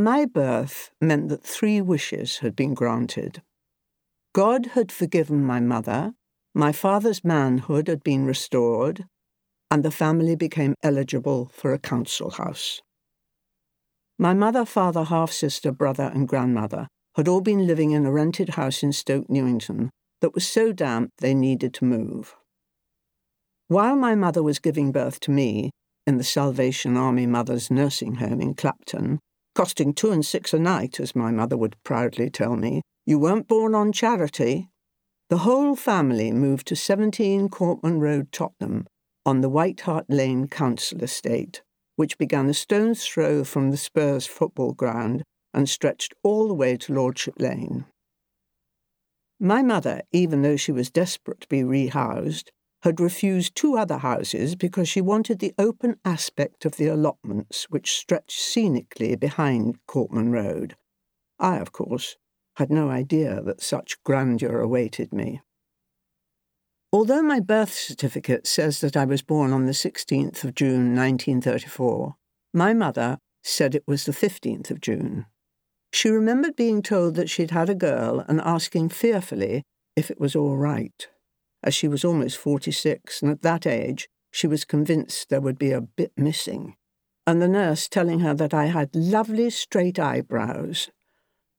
[0.00, 3.42] My birth meant that three wishes had been granted.
[4.32, 6.12] God had forgiven my mother,
[6.54, 9.06] my father's manhood had been restored,
[9.72, 12.80] and the family became eligible for a council house.
[14.20, 16.86] My mother, father, half sister, brother, and grandmother
[17.16, 19.90] had all been living in a rented house in Stoke Newington
[20.20, 22.36] that was so damp they needed to move.
[23.66, 25.70] While my mother was giving birth to me
[26.06, 29.18] in the Salvation Army Mothers Nursing Home in Clapton,
[29.58, 33.48] costing two and six a night, as my mother would proudly tell me, you weren't
[33.48, 34.68] born on charity.
[35.30, 38.86] The whole family moved to 17 Courtman Road, Tottenham,
[39.26, 41.62] on the White Hart Lane Council Estate,
[41.96, 46.76] which began a stone's throw from the Spurs football ground and stretched all the way
[46.76, 47.84] to Lordship Lane.
[49.40, 52.50] My mother, even though she was desperate to be rehoused,
[52.82, 57.96] had refused two other houses because she wanted the open aspect of the allotments which
[57.96, 60.76] stretched scenically behind Courtman Road.
[61.38, 62.16] I, of course,
[62.56, 65.40] had no idea that such grandeur awaited me.
[66.92, 72.14] Although my birth certificate says that I was born on the 16th of June 1934,
[72.54, 75.26] my mother said it was the 15th of June.
[75.92, 79.62] She remembered being told that she'd had a girl and asking fearfully
[79.96, 81.08] if it was all right.
[81.62, 85.72] As she was almost 46, and at that age, she was convinced there would be
[85.72, 86.76] a bit missing.
[87.26, 90.90] And the nurse telling her that I had lovely straight eyebrows.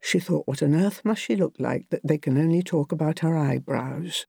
[0.02, 3.20] She thought, what on earth must she look like that they can only talk about
[3.20, 4.26] her eyebrows?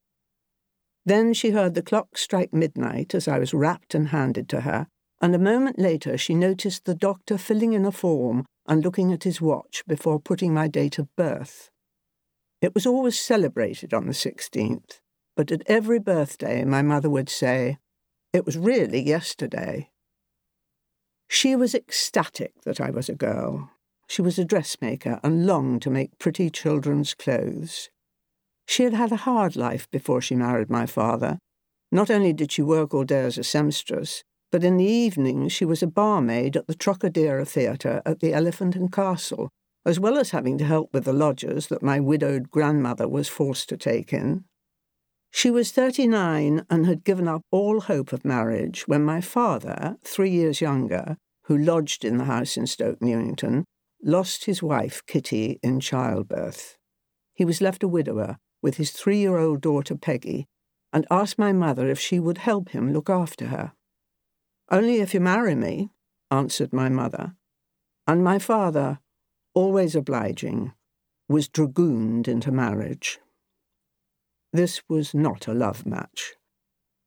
[1.07, 4.89] Then she heard the clock strike midnight as I was wrapped and handed to her,
[5.21, 9.25] and a moment later she noticed the doctor filling in a form and looking at
[9.25, 11.71] his watch before putting my date of birth.
[12.61, 15.01] It was always celebrated on the 16th,
[15.41, 17.79] but at every birthday my mother would say,
[18.31, 19.89] It was really yesterday.
[21.31, 23.71] She was ecstatic that I was a girl.
[24.07, 27.89] She was a dressmaker and longed to make pretty children's clothes.
[28.67, 31.39] She had had a hard life before she married my father.
[31.91, 34.23] Not only did she work all day as a seamstress,
[34.53, 38.77] but in the evenings she was a barmaid at the Trocadero Theatre at the Elephant
[38.77, 39.49] and Castle,
[39.87, 43.71] as well as having to help with the lodgers that my widowed grandmother was forced
[43.71, 44.45] to take in.
[45.31, 50.31] She was 39 and had given up all hope of marriage when my father, three
[50.31, 53.65] years younger, who lodged in the house in Stoke Newington,
[54.03, 56.77] lost his wife, Kitty, in childbirth.
[57.35, 60.47] He was left a widower with his three year old daughter Peggy
[60.93, 63.73] and asked my mother if she would help him look after her.
[64.71, 65.91] Only if you marry me,
[66.31, 67.35] answered my mother.
[68.07, 68.99] And my father,
[69.55, 70.73] always obliging,
[71.29, 73.21] was dragooned into marriage.
[74.53, 76.35] This was not a love match.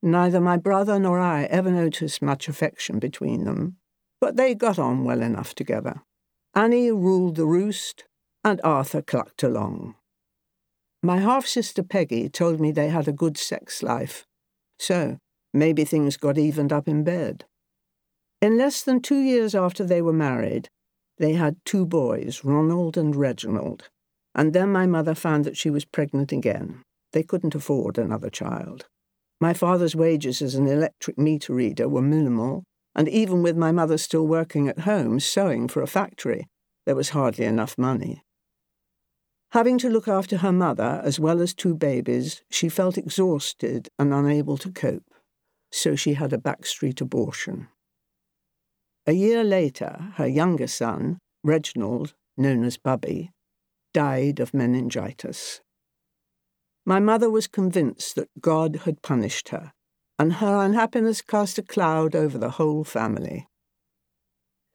[0.02, 3.78] Neither my brother nor I ever noticed much affection between them,
[4.20, 6.02] but they got on well enough together.
[6.54, 8.06] Annie ruled the roost,
[8.44, 9.96] and Arthur clucked along.
[11.02, 14.25] My half sister Peggy told me they had a good sex life,
[14.80, 15.18] so
[15.54, 17.46] maybe things got evened up in bed.
[18.42, 20.70] In less than two years after they were married,
[21.18, 23.90] they had two boys, Ronald and Reginald,
[24.34, 26.84] and then my mother found that she was pregnant again.
[27.13, 28.88] They couldn't afford another child.
[29.40, 32.63] My father's wages as an electric meter reader were minimal,
[32.96, 36.47] and even with my mother still working at home, sewing for a factory,
[36.85, 38.22] there was hardly enough money.
[39.51, 44.13] Having to look after her mother as well as two babies, she felt exhausted and
[44.13, 45.13] unable to cope,
[45.72, 47.68] so she had a backstreet abortion.
[49.06, 53.31] A year later, her younger son, Reginald, known as Bubby,
[53.94, 55.62] died of meningitis.
[56.85, 59.71] My mother was convinced that God had punished her,
[60.19, 63.47] and her unhappiness cast a cloud over the whole family.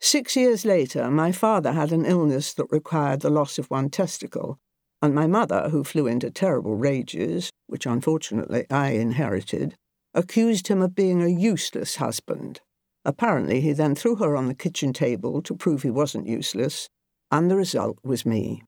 [0.00, 4.58] Six years later, my father had an illness that required the loss of one testicle,
[5.02, 9.76] and my mother, who flew into terrible rages, which unfortunately I inherited,
[10.14, 12.60] accused him of being a useless husband.
[13.04, 16.88] Apparently, he then threw her on the kitchen table to prove he wasn't useless,
[17.30, 18.62] and the result was me.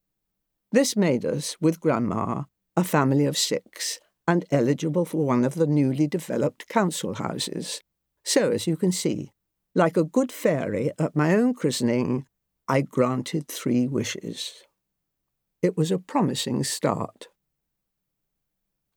[0.72, 2.44] This made us, with Grandma,
[2.80, 7.82] a family of six, and eligible for one of the newly developed council houses.
[8.24, 9.32] So, as you can see,
[9.74, 12.24] like a good fairy at my own christening,
[12.66, 14.64] I granted three wishes.
[15.60, 17.28] It was a promising start.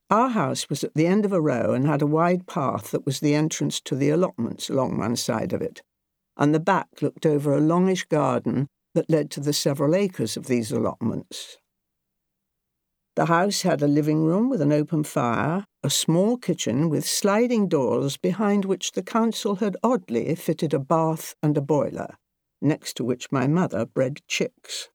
[0.09, 3.05] Our house was at the end of a row and had a wide path that
[3.05, 5.81] was the entrance to the allotments along one side of it,
[6.37, 10.45] and the back looked over a longish garden that led to the several acres of
[10.45, 11.57] these allotments.
[13.15, 17.67] The house had a living room with an open fire, a small kitchen with sliding
[17.67, 22.15] doors behind which the council had oddly fitted a bath and a boiler,
[22.61, 24.89] next to which my mother bred chicks.